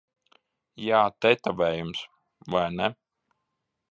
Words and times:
Jā, 0.85 1.01
tetovējums. 1.25 2.01
Vai 2.55 2.65
ne? 2.81 2.91